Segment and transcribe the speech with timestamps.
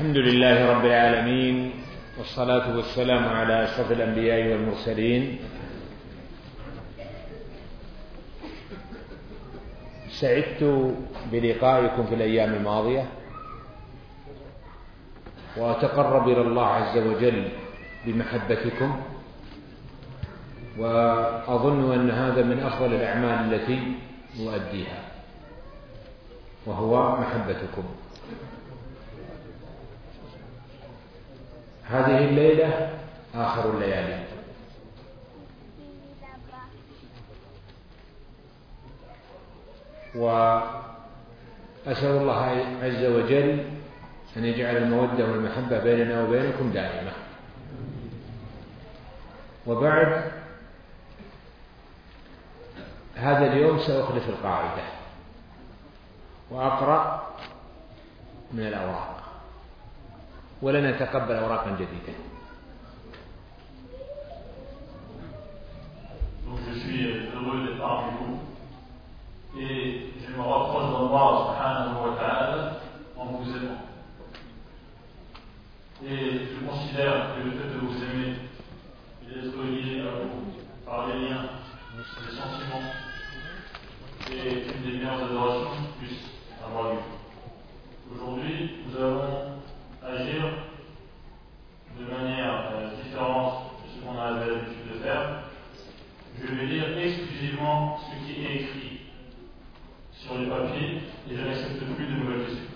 [0.00, 1.72] الحمد لله رب العالمين
[2.18, 5.38] والصلاة والسلام على أشرف الأنبياء والمرسلين.
[10.08, 10.94] سعدت
[11.32, 13.04] بلقائكم في الأيام الماضية
[15.56, 17.48] وأتقرب إلى الله عز وجل
[18.06, 19.00] بمحبتكم
[20.78, 23.78] وأظن أن هذا من أفضل الأعمال التي
[24.40, 25.00] نؤديها
[26.66, 27.84] وهو محبتكم.
[31.90, 32.90] هذه الليلة
[33.34, 34.24] آخر الليالي.
[40.14, 40.76] وأسأل
[42.04, 43.64] الله عز وجل
[44.36, 47.12] أن يجعل المودة والمحبة بيننا وبينكم دائمة.
[49.66, 50.30] وبعد
[53.14, 54.82] هذا اليوم سأخلف القاعدة
[56.50, 57.22] وأقرأ
[58.52, 59.19] من الأوراق
[60.61, 62.13] ولن نتقبل أوراقا جديدة
[66.45, 72.79] Donc je suis heureux d'être parmi vous et je me rapproche d'Allah subhanahu wa ta'ala
[73.17, 73.81] en vous aimant.
[76.05, 78.35] Et je considère que le fait de vous aimer
[79.23, 80.53] et d'être lié à vous
[80.85, 81.45] par les liens,
[81.97, 82.85] les sentiments,
[84.31, 86.19] est une des meilleures adorations que puisse
[86.63, 86.99] avoir lieu.
[88.13, 89.48] Aujourd'hui, nous allons
[91.98, 95.44] de manière euh, différente de ce qu'on a l'habitude de faire.
[96.38, 99.00] Je vais lire exclusivement ce qui est écrit
[100.12, 102.69] sur les papiers et je n'accepte plus de nouvelles questions.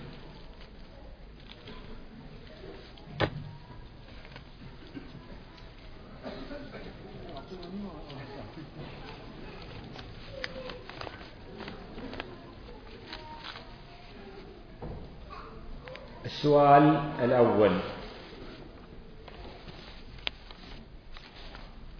[16.45, 17.71] السؤال الأول.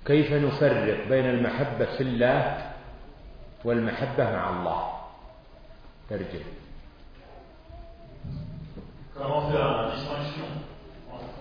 [0.05, 2.71] كيف نفرق بين المحبة في الله
[3.65, 4.81] والمحبة مع الله؟
[6.09, 6.45] ترجم
[9.17, 10.45] Comment faire la distinction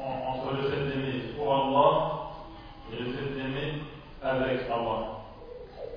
[0.01, 1.91] entre le fait d'aimer pour Allah
[2.91, 3.83] et le fait d'aimer
[4.23, 5.21] avec Allah?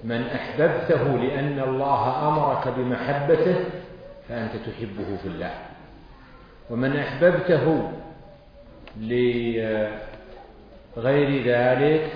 [0.03, 3.65] من أحببته لأن الله أمرك بمحبته
[4.29, 5.66] فأنت تحبه في الله.
[6.69, 7.91] ومن أحببته
[10.97, 12.13] لغير ذلك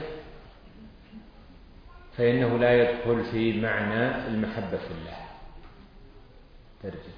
[2.18, 5.18] فإنه لا يدخل في معنى المحبة في الله.
[6.84, 7.16] ترجم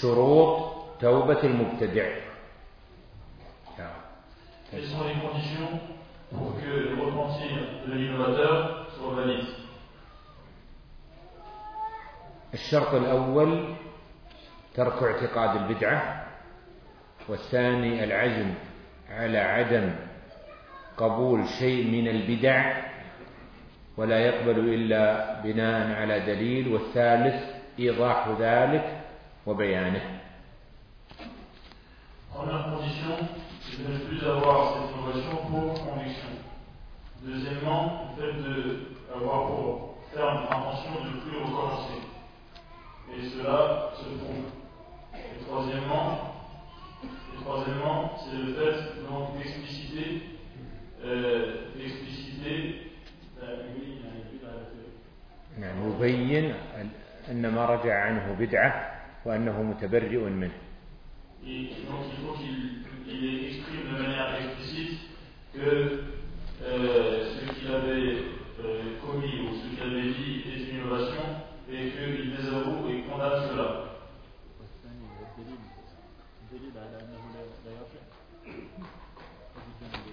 [0.00, 2.29] شروط توبة المبتدع
[4.70, 5.80] Quelles sont les conditions
[6.30, 7.50] pour que le repentir
[7.88, 9.46] de l'innovateur soit valide
[12.54, 13.74] الشرط الأول
[14.74, 16.26] ترك اعتقاد البدعة
[17.28, 18.54] والثاني العزم
[19.10, 19.94] على عدم
[20.96, 22.82] قبول شيء من البدع
[23.96, 27.44] ولا يقبل إلا بناء على دليل والثالث
[27.78, 29.00] إيضاح ذلك
[29.46, 30.20] وبيانه.
[33.59, 36.29] Première condition, c'est de ne plus avoir cette innovation pour conviction.
[37.23, 38.33] Deuxièmement, le fait
[39.09, 42.01] d'avoir pour ferme intention de ne plus recommencer.
[43.17, 44.45] Et cela se prouve.
[45.13, 46.35] Et troisièmement,
[47.03, 50.23] et troisièmement c'est le fait donc d'expliciter
[51.03, 52.85] euh, d'expliciter
[55.59, 56.53] نعم يبين
[57.31, 58.91] أن ما رجع عنه بدعة
[59.25, 60.51] وأنه متبرئ منه
[61.46, 64.98] Et donc il faut qu'il qu exprime de manière explicite
[65.54, 66.04] que
[66.62, 68.18] euh, ce qu'il avait
[68.62, 71.22] euh, commis ou ce qu'il avait dit est une innovation
[71.72, 73.86] et qu'il désavoue et condamne cela.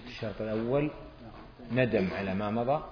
[0.08, 0.90] الشرط الأول
[1.72, 2.82] ندم على ما مضى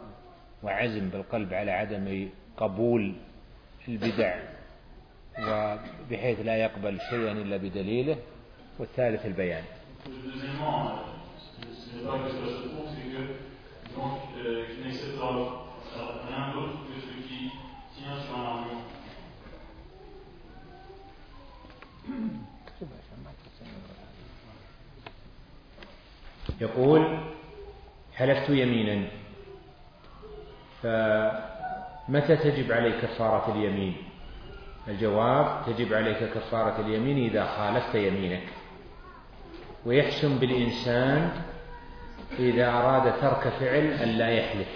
[0.63, 3.15] وعزم بالقلب على عدم قبول
[3.89, 4.35] البدع
[5.39, 8.17] وبحيث لا يقبل شيئا إلا بدليله
[8.79, 9.65] والثالث البيان.
[26.61, 27.19] يقول
[28.15, 29.09] حلفت يمينا.
[30.83, 33.97] فمتى تجب عليك كفارة اليمين؟
[34.89, 38.49] الجواب تجب عليك كفارة اليمين إذا خالفت يمينك.
[39.87, 41.31] ويحسن بالإنسان
[42.39, 44.69] إذا أراد ترك فعل أن لا يحلف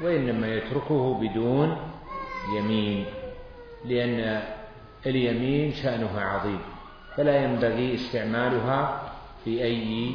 [0.00, 1.92] وإنما يتركه بدون
[2.56, 3.04] يمين
[3.84, 4.42] لأن
[5.06, 6.60] اليمين شأنها عظيم
[7.16, 9.12] فلا ينبغي استعمالها
[9.44, 10.14] في أي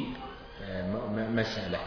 [0.70, 1.78] آه، مسألة.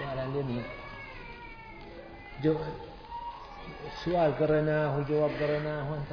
[0.00, 0.79] على اليمين.
[2.42, 2.56] جو
[3.86, 6.12] السؤال قريناه والجواب قريناه وانت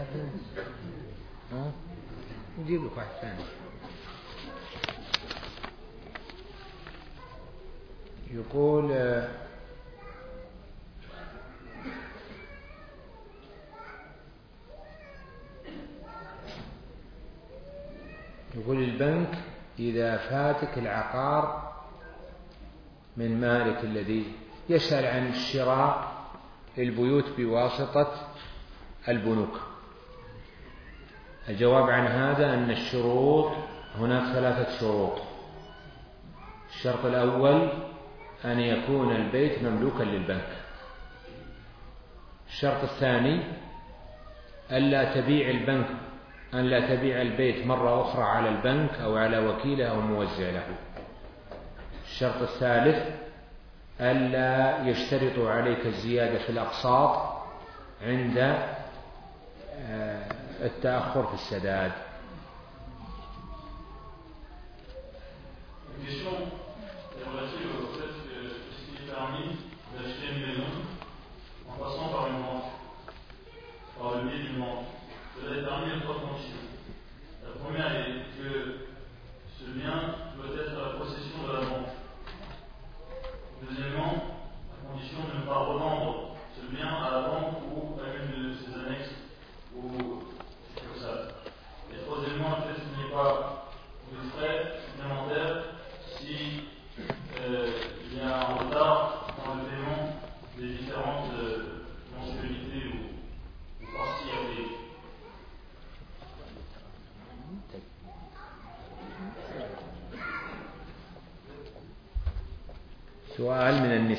[1.51, 1.71] ها؟
[2.59, 3.43] نجيب لك واحد ثاني.
[8.31, 8.91] يقول
[18.55, 19.37] يقول البنك
[19.79, 21.73] إذا فاتك العقار
[23.17, 24.33] من مالك الذي
[24.69, 26.16] يسأل عن شراء
[26.83, 28.13] البيوت بواسطة
[29.07, 29.59] البنوك.
[31.49, 33.51] الجواب عن هذا أن الشروط
[33.95, 35.21] هناك ثلاثة شروط.
[36.69, 37.69] الشرط الأول
[38.45, 40.57] أن يكون البيت مملوكا للبنك.
[42.47, 43.43] الشرط الثاني
[44.71, 45.87] ألا تبيع البنك
[46.53, 50.67] أن لا تبيع البيت مرة أخرى على البنك أو على وكيله أو موزع له.
[52.05, 53.26] الشرط الثالث
[54.01, 57.37] ألا يشترطوا عليك الزيادة في الأقساط
[58.01, 58.37] عند
[59.79, 61.91] آه، التأخر في السداد.
[69.07, 69.76] سؤال من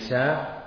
[0.08, 0.58] النساء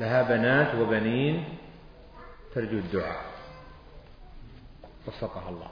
[0.00, 1.58] لها بنات وبنين
[2.54, 3.24] ترجو الدعاء.
[5.06, 5.70] وفقها الله.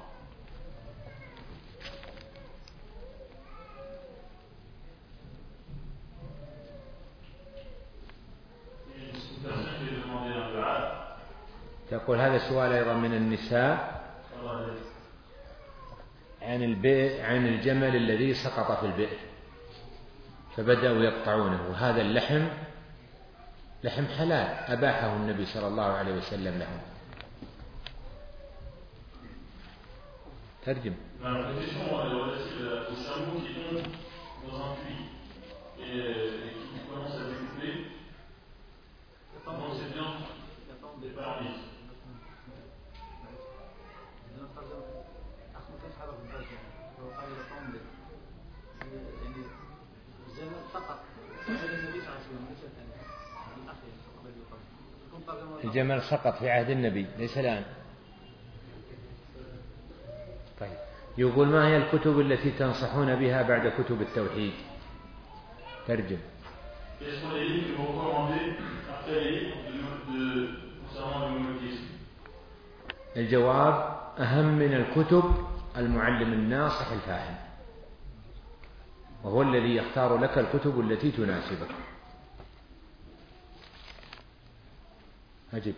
[11.90, 14.03] تقول هذا سؤال أيضا من النساء.
[16.54, 19.18] عن البئر عن الجمل الذي سقط في البئر.
[20.56, 21.70] فبدأوا يقطعونه.
[21.70, 22.46] وهذا اللحم
[23.84, 24.46] لحم حلال.
[24.72, 26.78] أباحه النبي صلى الله عليه وسلم لهم.
[30.66, 30.94] ترجم.
[55.64, 57.62] الجمل سقط في عهد النبي ليس الآن.
[60.60, 60.78] طيب.
[61.18, 64.52] يقول ما هي الكتب التي تنصحون بها بعد كتب التوحيد؟
[65.86, 66.18] ترجم.
[73.16, 75.34] الجواب أهم من الكتب
[75.76, 77.36] المعلم الناصح الفاهم
[79.24, 81.68] وهو الذي يختار لك الكتب التي تناسبك.
[85.54, 85.74] أجب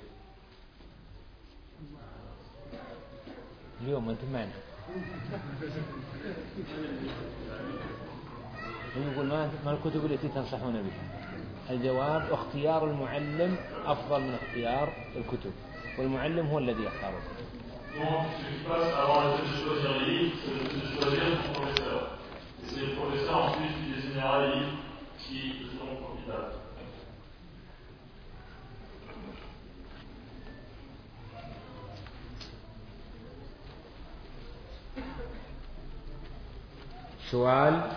[3.82, 4.52] اليوم أنت معنا
[9.12, 11.26] يقول ما ما الكتب التي تنصحون بها؟
[11.70, 13.56] الجواب اختيار المعلم
[13.86, 15.52] أفضل من اختيار الكتب
[15.98, 17.46] والمعلم هو الذي يختار الكتب.
[22.68, 24.20] c'est le professeur ensuite qui les
[25.18, 25.66] qui
[26.02, 26.65] profitables.
[37.30, 37.90] سؤال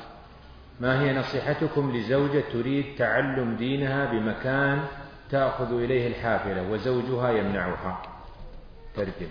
[0.80, 4.86] ما هي نصيحتكم لزوجة تريد تعلم دينها بمكان
[5.32, 8.02] تأخذ إليه الحافلة وزوجها يمنعها
[8.96, 9.30] ترجم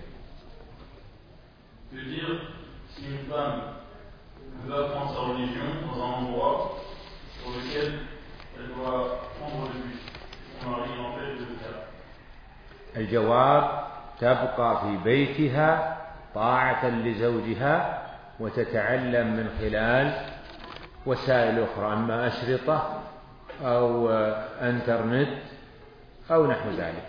[4.66, 6.76] veut apprendre sa religion dans un endroit
[7.42, 7.92] pour lequel
[8.56, 10.00] elle doit prendre le bus.
[10.60, 11.78] Son mari empêche de le faire.
[12.96, 13.86] الجواب
[14.20, 15.96] تبقى في بيتها
[16.34, 18.07] طاعة لزوجها
[18.40, 20.12] وتتعلم من خلال
[21.06, 23.02] وسائل أخرى أما أشرطة
[23.62, 24.10] أو
[24.60, 25.38] إنترنت
[26.30, 27.08] أو نحو ذلك.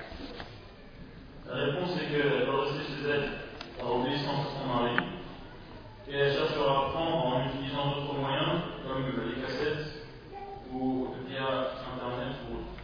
[1.50, 3.29] La réponse est qu'elle doit rester chez elle
[3.79, 4.98] par obéissance à son mari
[6.07, 10.05] et elle cherchera à apprendre en utilisant d'autres moyens comme les cassettes
[10.71, 11.48] ou via
[11.95, 12.79] Internet ou autre.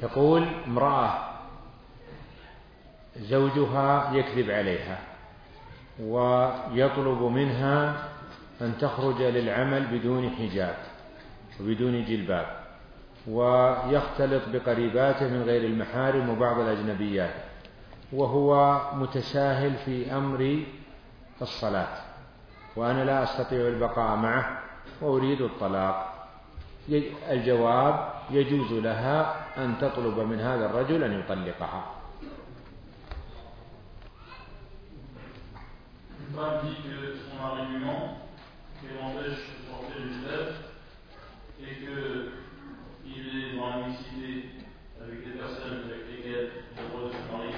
[0.00, 1.36] تقول امرأة
[4.12, 4.98] يكذب عليها
[6.00, 8.08] ويطلب منها
[8.60, 10.76] أن تخرج للعمل بدون حجاب
[11.60, 12.46] وبدون جلباب
[13.28, 17.34] ويختلط بقريباته من غير المحارم وبعض الأجنبيات
[18.12, 20.62] وهو متساهل في أمر
[21.42, 21.96] الصلاة
[22.76, 24.58] وأنا لا أستطيع البقاء معه
[25.02, 26.12] وأريد الطلاق.
[27.30, 31.95] الجواب يجوز لها أن تطلب من هذا الرجل أن يطلقها.
[38.81, 40.47] qu'elle empêche de porter le hijab
[41.61, 44.49] et qu'il est dans la mixité
[44.99, 47.53] avec des personnes avec lesquelles il a le droit de se marier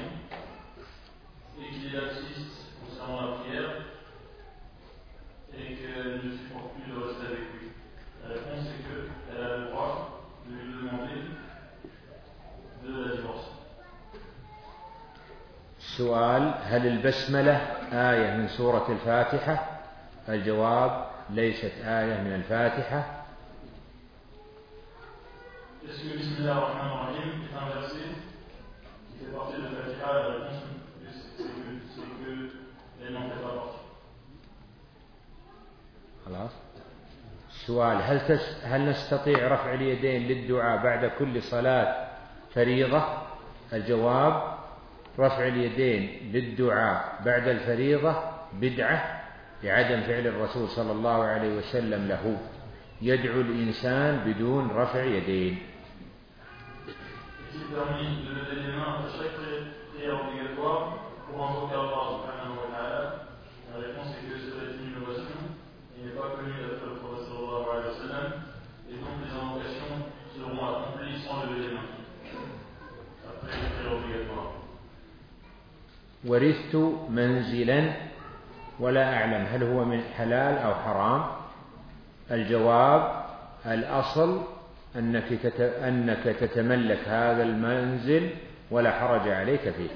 [1.59, 3.71] et qu'il est laxiste concernant la prière
[5.55, 7.67] et qu'elle ne supporte plus de rester avec lui.
[8.23, 11.21] La réponse est qu'elle a le droit de lui demander
[12.83, 13.49] de la divorcer.
[15.97, 19.78] سؤال هل البسملة آية من سورة الفاتحة؟
[20.28, 23.24] الجواب ليست آية من الفاتحة
[36.26, 36.50] خلاص
[37.50, 42.08] السؤال هل تس هل نستطيع رفع اليدين للدعاء بعد كل صلاة
[42.54, 43.02] فريضة؟
[43.72, 44.57] الجواب
[45.18, 48.22] رفع اليدين للدعاء بعد الفريضة
[48.52, 49.20] بدعة
[49.62, 52.40] لعدم فعل الرسول صلى الله عليه وسلم له.
[53.02, 55.58] يدعو الإنسان بدون رفع يدين.
[76.24, 76.74] ورثت
[77.10, 77.92] منزلا
[78.80, 81.24] ولا أعلم هل هو من حلال أو حرام
[82.30, 83.24] الجواب
[83.66, 84.40] الأصل
[84.96, 88.30] أنك أنك تتملك هذا المنزل
[88.70, 89.90] ولا حرج عليك فيه.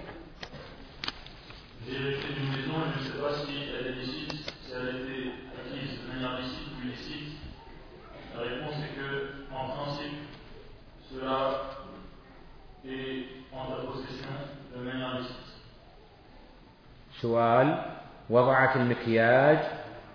[17.23, 17.85] سؤال
[18.31, 19.59] وضعت المكياج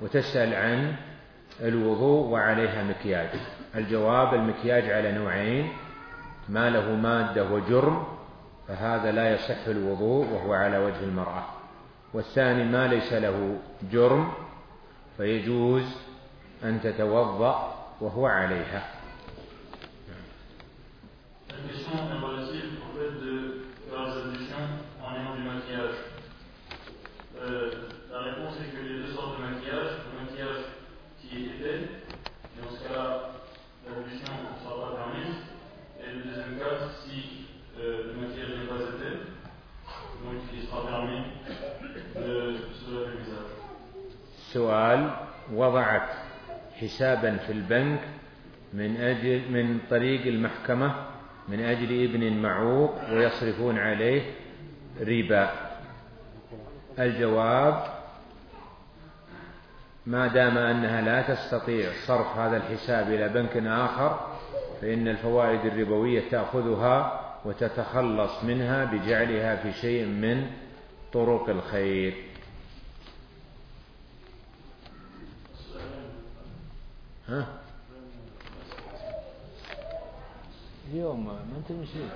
[0.02, 0.96] وتسأل عن
[1.62, 3.30] الوضوء وعليها مكياج.
[3.76, 5.72] الجواب المكياج على نوعين
[6.50, 8.04] ما له مادة وجرم
[8.68, 11.46] فهذا لا يصح الوضوء وهو على وجه المرأة.
[12.14, 13.60] والثاني ما ليس له
[13.92, 14.32] جرم
[15.18, 15.98] فيجوز
[16.64, 18.88] أن تتوضأ وهو عليها.
[45.58, 46.10] وضعت
[46.82, 48.00] حسابا في البنك
[48.74, 50.96] من أجل من طريق المحكمة
[51.48, 54.22] من أجل ابن معوق ويصرفون عليه
[55.02, 55.50] ربا.
[57.00, 57.84] الجواب
[60.06, 64.20] ما دام أنها لا تستطيع صرف هذا الحساب إلى بنك آخر
[64.82, 70.48] فإن الفوائد الربوية تأخذها وتتخلص منها بجعلها في شيء من
[71.14, 72.14] طرق الخير.
[77.30, 77.48] ها؟
[80.92, 82.12] اليوم ما انت مشيت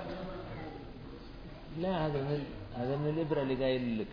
[1.78, 2.44] لا هذا من
[2.76, 4.06] هذا من الإبرة اللي قايل لك.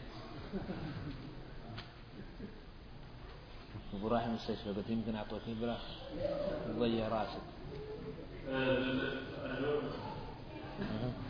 [3.94, 5.78] وبروح المستشفى قلت يمكن أعطوك إبرة.
[6.78, 7.42] وضيع راسك.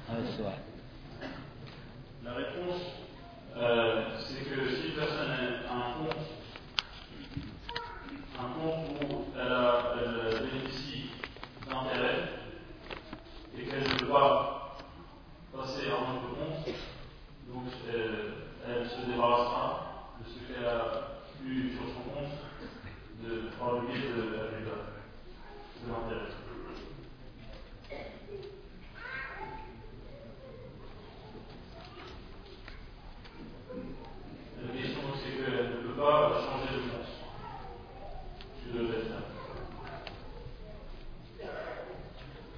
[0.09, 0.59] هذا السؤال.
[2.25, 2.81] La réponse,
[3.55, 6.38] euh, c'est que si une personne a un compte,
[8.39, 11.09] un compte où elle, a, elle bénéficie
[11.69, 12.29] d'intérêt
[13.57, 14.77] et qu'elle ne peut pas
[15.55, 16.73] passer un autre compte,
[17.53, 18.31] donc euh,
[18.65, 22.31] elle se débarrassera de ce qu'elle a eu sur son compte
[23.23, 24.21] de, par le biais de
[25.87, 26.38] l'intérêt.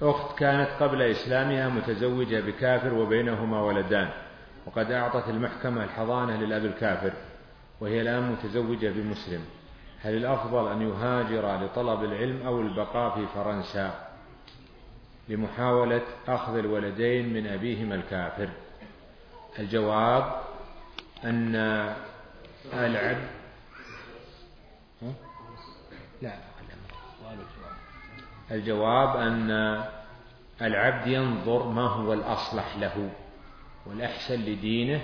[0.02, 4.10] أخت كانت قبل إسلامها متزوجة بكافر وبينهما ولدان
[4.66, 7.12] وقد أعطت المحكمة الحضانة للأب الكافر
[7.80, 9.44] وهي الآن متزوجة بمسلم.
[10.00, 14.08] هل الأفضل أن يهاجر لطلب العلم أو البقاء في فرنسا؟
[15.28, 18.48] لمحاولة أخذ الولدين من أبيهما الكافر.
[19.58, 20.40] الجواب
[21.24, 21.54] أن
[22.74, 23.28] العبد
[26.22, 26.51] لا.
[28.52, 29.50] الجواب أن
[30.62, 33.10] العبد ينظر ما هو الأصلح له
[33.86, 35.02] والأحسن لدينه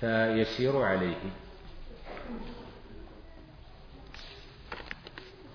[0.00, 1.16] فيسير عليه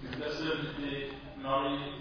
[0.04, 0.58] يتصل
[1.38, 1.98] بماري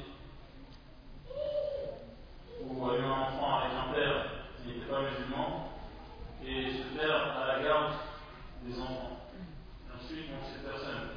[9.97, 11.09] Ensuite, donc, cette personne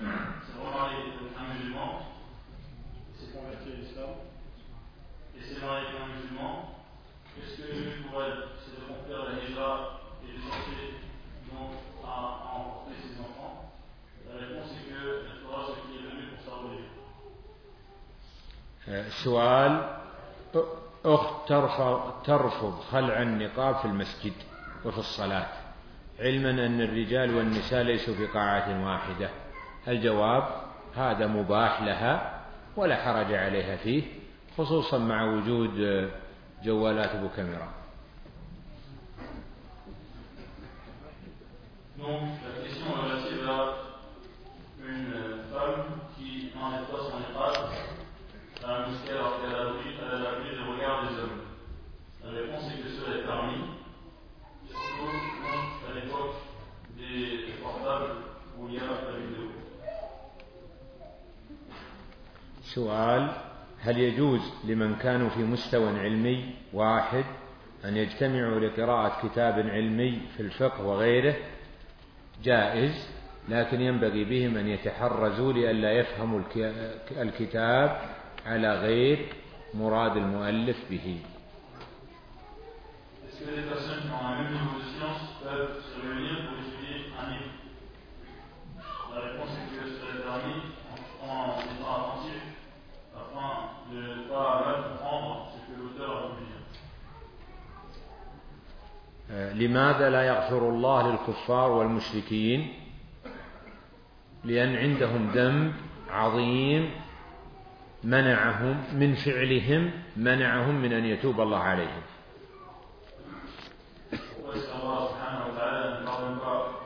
[0.46, 2.09] se remarie avec un musulman.
[3.30, 4.10] S'est convertie à l'islam
[5.38, 6.76] et s'est mariée avec un musulman.
[7.38, 10.98] Est-ce que pour elle, c'est de remplir la hijra et de chercher
[11.52, 11.72] donc
[12.04, 13.70] à, à emporter ses enfants
[14.28, 16.98] La réponse est qu'elle fera ce qui est le mieux pour sa religion.
[19.24, 20.00] سؤال
[21.06, 24.34] أخت ترفض, ترفض خلع النقاب في المسجد
[24.86, 25.48] وفي الصلاة
[26.20, 29.30] علما أن الرجال والنساء ليسوا في قاعة واحدة
[29.88, 30.44] الجواب
[30.96, 32.39] هذا مباح لها
[32.78, 34.04] ولا حرج عليها فيه
[34.58, 36.10] خصوصا مع وجود
[36.64, 37.80] جوالات أبو كاميرا
[42.00, 43.76] Donc, la question est relative à
[44.88, 45.14] une
[45.52, 47.72] femme qui n'enlève pas son épreuve
[48.64, 51.42] à la mosquée alors qu'elle a l'abri elle a l'abri du regard des hommes.
[52.24, 53.64] La réponse est que cela est permis,
[54.66, 56.36] surtout donc, à l'époque
[56.98, 58.14] des portables
[58.58, 59.52] où il y a la vidéo.
[62.80, 63.32] سؤال
[63.82, 67.26] هل يجوز لمن كانوا في مستوى علمي واحد
[67.86, 71.36] أن يجتمعوا لقراءة كتاب علمي في الفقه وغيره؟
[72.44, 73.10] جائز
[73.50, 76.42] لكن ينبغي بهم أن يتحرزوا لئلا يفهموا
[77.12, 78.02] الكتاب
[78.46, 79.34] على غير
[79.74, 81.18] مراد المؤلف به.
[83.28, 86.56] Est-ce que les personnes qui ont un même niveau de science peuvent se réunir pour
[86.64, 87.52] étudier un livre
[89.16, 90.62] La réponse est que cela est permis
[91.22, 92.42] en étant attentif
[93.16, 93.52] afin
[93.92, 96.64] de ne pas mal comprendre ce que l'auteur a voulu dire.
[99.60, 102.74] لماذا لا يغفر الله للكفار والمشركين؟
[104.44, 105.74] لأن عندهم ذنب
[106.10, 106.92] عظيم
[108.04, 112.02] منعهم من فعلهم منعهم من أن يتوب الله عليهم
[114.10, 116.82] Pourquoi est-ce qu'Allah subhanahu wa ta'ala ne pardonne pas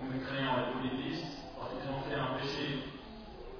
[0.00, 2.66] aux mécréants et polythéistes Parce qu'ils ont fait un péché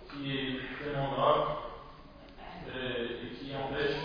[0.09, 1.45] qui est tellement grave
[2.75, 3.99] euh, et qui empêche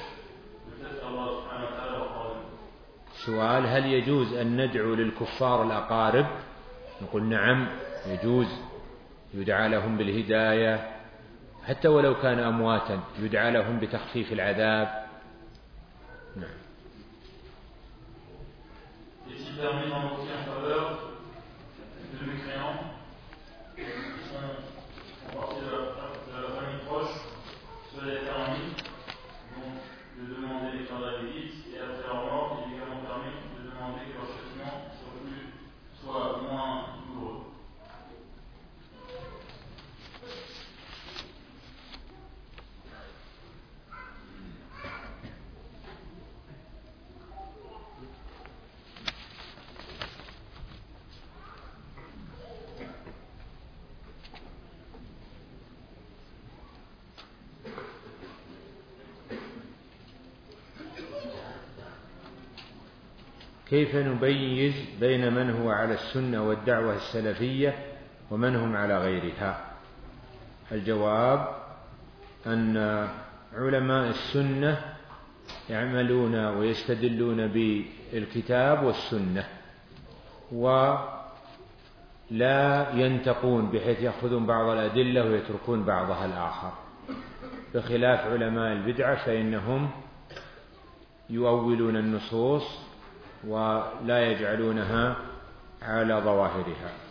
[0.68, 2.44] peut-être qu'Allah subhanahu wa ta'ala leur pardonne.
[3.28, 6.26] سؤال هل يجوز أن ندعو للكفار الأقارب؟
[7.02, 7.68] نقول نعم
[8.08, 8.48] يجوز.
[9.34, 10.92] يدعى لهم بالهداية
[11.68, 14.88] حتى ولو كان أمواتا يدعى لهم بتخفيف العذاب.
[16.36, 16.58] نعم
[19.30, 21.00] Est-il permis d'invoquer en faveur
[22.14, 22.80] de mécréants
[23.76, 23.84] qui
[24.30, 24.48] sont
[25.28, 25.80] en partie de la,
[26.32, 27.16] de la famille proche
[27.94, 28.68] Cela est permis
[29.56, 29.74] donc
[30.18, 33.70] de demander l'écart de la Lévite et après leur mort, il est également permis de
[33.70, 35.46] demander que leur châtiment soit, plus,
[36.00, 37.44] soit moins douloureux.
[63.70, 67.76] كيف نميز بين من هو على السنة والدعوة السلفية
[68.32, 69.66] ومن هم على غيرها؟
[70.72, 71.48] الجواب
[72.48, 73.08] أن
[73.54, 74.96] علماء السنة
[75.70, 79.48] يعملون ويستدلون بالكتاب والسنة
[80.52, 81.06] ولا
[82.94, 86.72] ينتقون بحيث يأخذون بعض الأدلة ويتركون بعضها الآخر.
[87.76, 89.90] بخلاف علماء البدعة فإنهم
[91.30, 92.87] يؤولون النصوص
[93.48, 95.16] ولا يجعلونها
[95.82, 97.07] على ظواهرها.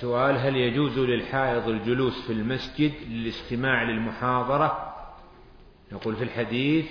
[0.00, 4.94] سؤال هل يجوز للحائض الجلوس في المسجد للاستماع للمحاضرة؟
[5.92, 6.86] نقول في الحديث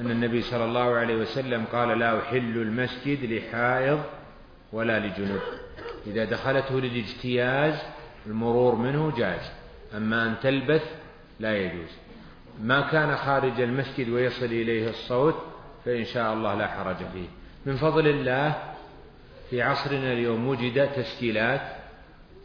[0.00, 4.02] أن النبي صلى الله عليه وسلم قال لا أحل المسجد لحائض
[4.72, 5.40] ولا لجنوب
[6.06, 7.82] إذا دخلته للاجتياز
[8.26, 9.50] المرور منه جاز
[9.96, 10.94] أما أن تلبث
[11.40, 11.90] لا يجوز.
[12.62, 15.36] ما كان خارج المسجد ويصل إليه الصوت
[15.84, 17.28] فإن شاء الله لا حرج فيه.
[17.66, 18.56] من فضل الله
[19.50, 21.77] في عصرنا اليوم وجد تسجيلات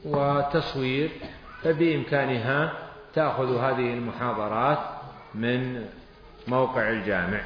[0.05, 1.11] وتصوير
[1.63, 2.73] فبإمكانها
[3.15, 4.79] تأخذ هذه المحاضرات
[5.35, 5.85] من
[6.47, 7.41] موقع الجامع.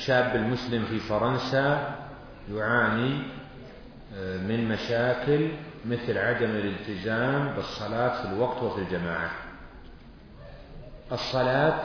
[0.00, 1.94] الشاب المسلم في فرنسا
[2.52, 3.22] يعاني
[4.16, 5.50] آه، من مشاكل
[5.86, 9.30] مثل عدم الالتزام بالصلاة في الوقت وفي الجماعة.
[11.12, 11.80] الصلاة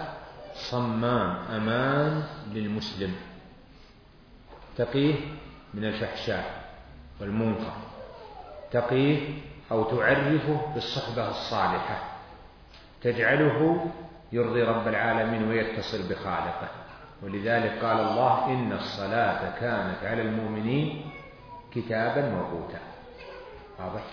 [0.54, 2.24] صمام أمان
[2.54, 3.16] للمسلم.
[4.78, 5.16] تقيه
[5.74, 6.70] من الفحشاء
[7.22, 7.74] والمنكر.
[8.72, 9.20] تقيه
[9.72, 12.04] أو تعرفه بالصحبة الصالحة.
[13.02, 13.86] تجعله
[14.32, 16.85] يرضي رب العالمين ويتصل بخالقه.
[17.24, 21.12] ولذلك قال الله إن الصلاة كانت على المؤمنين
[21.74, 22.80] كتابا موقوتا.
[23.80, 24.04] واضح؟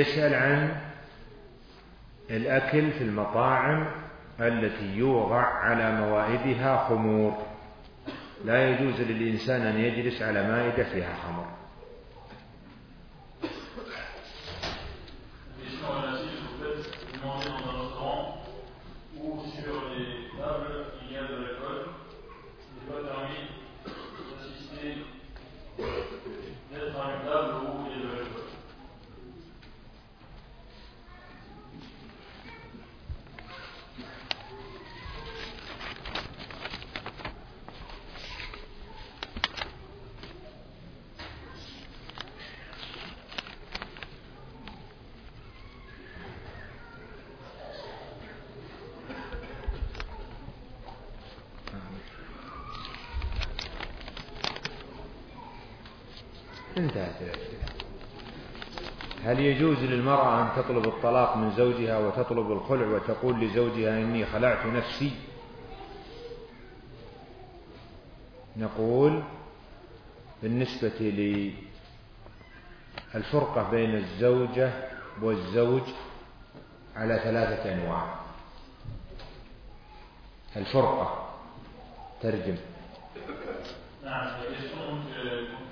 [0.00, 0.76] يسأل عن
[2.30, 3.86] الأكل في المطاعم
[4.40, 7.38] التي يوضع على موائدها خمور.
[8.44, 11.46] لا يجوز للإنسان أن يجلس على مائدة فيها خمر.
[59.30, 65.12] هل يجوز للمرأة أن تطلب الطلاق من زوجها وتطلب الخلع وتقول لزوجها إني خلعت نفسي؟
[68.56, 69.22] نقول
[70.42, 71.52] بالنسبة
[73.14, 74.72] للفرقة بين الزوجة
[75.22, 75.82] والزوج
[76.96, 78.14] على ثلاثة أنواع.
[80.56, 81.28] الفرقة
[82.22, 82.56] ترجم.
[84.04, 85.02] نعم la question donc,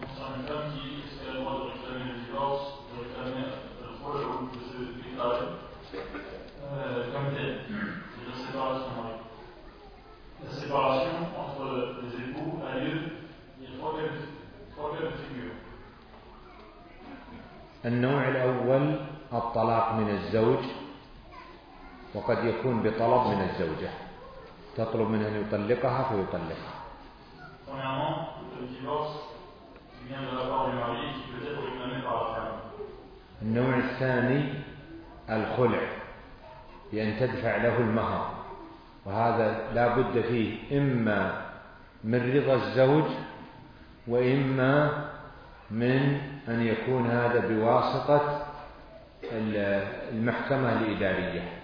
[0.00, 3.46] concerne une femme qui est-ce qu'elle a le droit de réclamer le divorce, de réclamer
[3.82, 5.46] le proche ou de se déclarer
[5.94, 9.18] euh, comme tel, c'est la séparation mari.
[10.44, 11.64] La séparation entre
[12.02, 12.98] les époux a lieu,
[13.58, 15.54] il y a trois cas de, trois cas de figure.
[17.84, 19.00] النوع الأول
[19.32, 20.64] الطلاق من الزوج
[22.14, 23.90] وقد يكون بطلب من الزوجة.
[24.76, 26.74] تطلب منه أن يطلقها فيطلقها.
[33.42, 34.54] النوع الثاني
[35.30, 35.82] الخلع
[36.92, 38.30] بأن تدفع له المهر.
[39.06, 41.46] وهذا لا بد فيه إما
[42.04, 43.04] من رضا الزوج
[44.08, 45.04] وإما
[45.70, 48.46] من أن يكون هذا بواسطة
[50.12, 51.58] المحكمة الإدارية.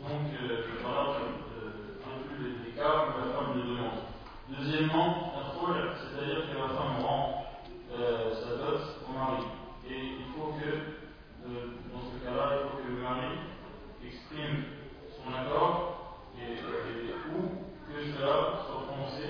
[0.00, 4.00] Donc, euh, voilà, euh, inclut les cas où la femme le demande.
[4.48, 7.44] Deuxièmement, un khul, c'est-à-dire que la femme rend
[7.92, 9.44] euh, sa dot au mari.
[9.88, 13.30] Et il faut que, euh, dans ce cas-là, il faut que le mari
[14.06, 14.64] exprime
[15.14, 17.38] son accord et, et ou
[17.86, 19.26] que cela soit prononcé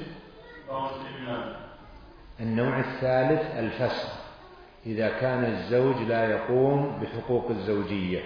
[0.68, 1.56] par le tribunal.
[2.60, 4.08] النوع الثالث الفسخ
[4.86, 8.22] إذا كان الزوج لا يقوم بحقوق الزوجية.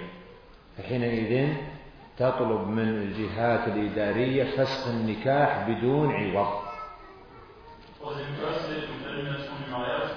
[0.78, 1.54] فحينئذ
[2.16, 6.64] تطلب من الجهات الإدارية فسخ النكاح بدون عوض
[8.00, 10.10] Troisième cas, c'est donc l'annulation du mariage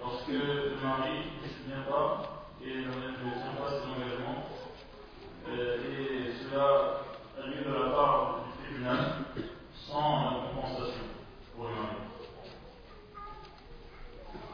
[0.00, 2.22] lorsque le mari ne se souvient pas
[2.62, 4.44] et ne tient pas ses engagements.
[5.48, 7.00] Euh, et cela
[7.42, 8.98] a lieu de la part du tribunal
[9.72, 11.06] sans compensation
[11.56, 12.04] pour le mari.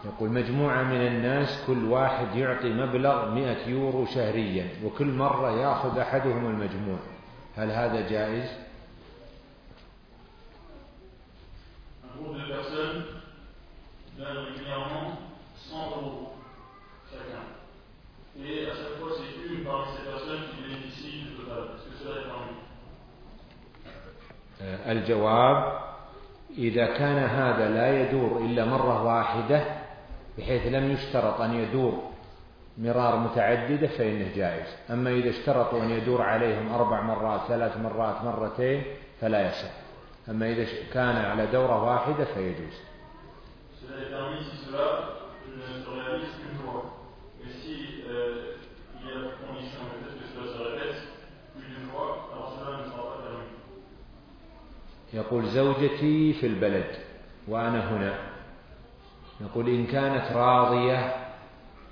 [0.04, 6.46] يقول مجموعة من الناس كل واحد يعطي مبلغ مئة يورو شهريا وكل مرة يأخذ أحدهم
[6.46, 6.98] المجموع.
[7.56, 8.50] هل هذا جائز؟
[24.62, 25.80] آه، الجواب
[26.58, 29.79] إذا كان هذا لا يدور إلا مرة واحدة
[30.38, 32.02] بحيث لم يشترط أن يدور
[32.78, 34.66] مرار متعددة فإنه جائز.
[34.90, 38.84] أما إذا اشترطوا أن يدور عليهم أربع مرات ثلاث مرات مرتين
[39.20, 39.70] فلا يصح.
[40.28, 42.74] أما إذا كان على دورة واحدة فيجوز.
[55.12, 56.86] يقول زوجتي في البلد
[57.48, 58.29] وأنا هنا.
[59.40, 61.16] نقول إن كانت راضية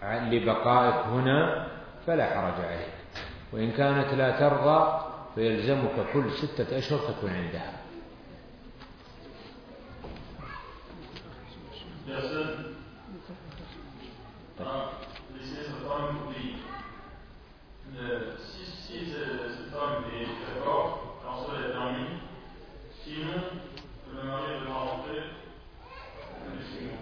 [0.03, 1.67] لبقائك هنا
[2.07, 2.93] فلا حرج عليك
[3.53, 5.01] وإن كانت لا ترضى
[5.35, 7.73] فيلزمك كل ستة أشهر تكون عندها
[12.09, 12.75] Personne
[14.61, 14.91] a
[15.37, 16.57] laissé sa femme au pays.
[18.01, 22.09] Euh, si si ce- cette femme est d'accord, alors cela est permis.
[23.05, 23.43] Sinon,
[24.15, 25.21] le mari devra rentrer
[26.45, 26.99] tous les six mois.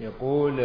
[0.00, 0.60] يقول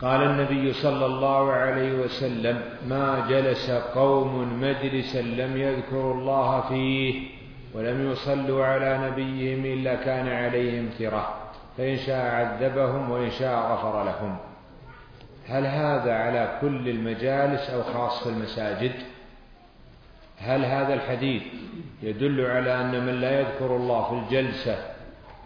[0.00, 7.28] قال النبي صلى الله عليه وسلم ما جلس قوم مجلسا لم يذكروا الله فيه
[7.74, 11.34] ولم يصلوا على نبيهم إلا كان عليهم ترة
[11.78, 14.36] فإن شاء عذبهم وإن شاء غفر لهم.
[15.48, 18.92] هل هذا على كل المجالس أو خاص في المساجد؟
[20.38, 21.42] هل هذا الحديث
[22.02, 24.76] يدل على أن من لا يذكر الله في الجلسة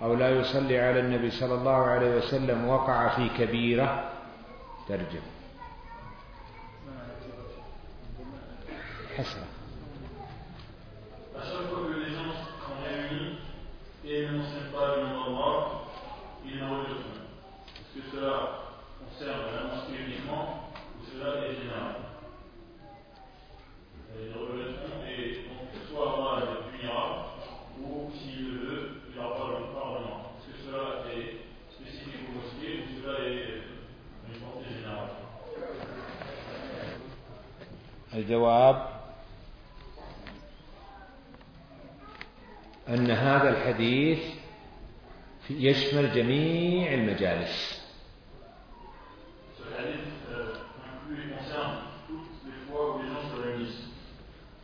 [0.03, 4.18] أو لا يصلي على النبي صلى الله عليه وسلم وقع في كبيرة؟
[4.89, 5.21] ترجم.
[9.17, 9.47] حسرة.
[14.05, 14.58] حسرة
[38.19, 38.89] الجواب
[42.89, 44.19] أن هذا الحديث
[45.51, 47.79] يشمل جميع المجالس.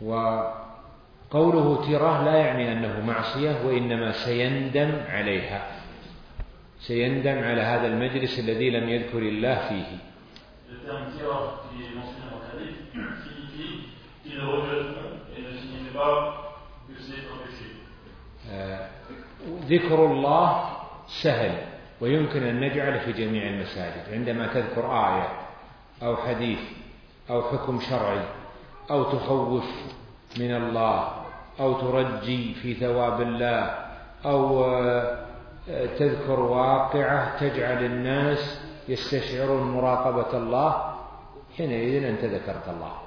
[0.02, 5.80] وقوله تراه لا يعني أنه معصية وإنما سيندم عليها.
[6.80, 9.98] سيندم على هذا المجلس الذي لم يذكر الله فيه.
[18.50, 18.88] آه،
[19.68, 20.64] ذكر الله
[21.06, 21.66] سهل
[22.00, 25.28] ويمكن أن نجعله في جميع المساجد عندما تذكر آية
[26.02, 26.58] أو حديث
[27.30, 28.24] أو حكم شرعي
[28.90, 29.64] أو تخوف
[30.38, 31.24] من الله
[31.60, 33.84] أو ترجي في ثواب الله
[34.24, 34.64] أو
[35.98, 40.94] تذكر واقعة تجعل الناس يستشعرون مراقبة الله
[41.56, 43.03] حينئذ أنت ذكرت الله.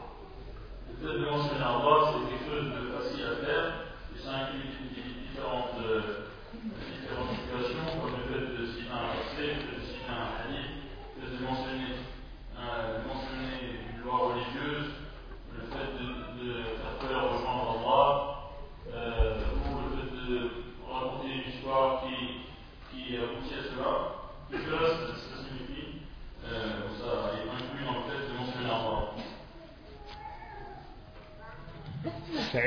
[1.01, 3.65] de manger un repas, c'est quelque chose de facile à faire,
[4.13, 4.86] et ça implique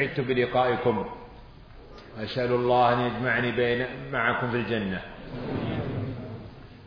[0.00, 1.04] سعدت بلقائكم.
[2.18, 5.00] أسأل الله أن يجمعني بين معكم في الجنة.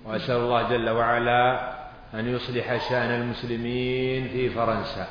[0.05, 1.73] وأسأل الله جل وعلا
[2.13, 5.07] أن يصلح شأن المسلمين في فرنسا.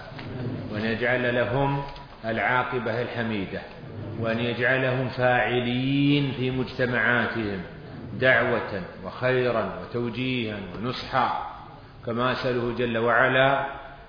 [0.73, 1.83] وأن يجعل لهم
[2.25, 3.61] العاقبة الحميدة.
[4.21, 7.61] وأن يجعلهم فاعلين في مجتمعاتهم
[8.21, 11.53] دعوة وخيرا وتوجيها ونصحا.
[12.07, 13.67] كما أسأله جل وعلا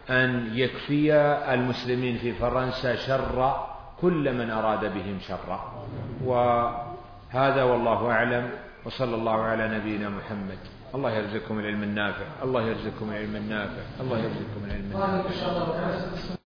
[0.10, 1.14] أن يكفي
[1.54, 3.73] المسلمين في فرنسا شر
[4.04, 5.60] كل من أراد بهم شرا.
[6.26, 8.50] وهذا والله أعلم.
[8.86, 10.60] وصلى الله على نبينا محمد.
[10.96, 12.26] الله يرزقكم العلم النافع.
[12.44, 13.84] الله يرزقكم العلم النافع.
[14.02, 16.36] الله يرزقكم العلم النافع.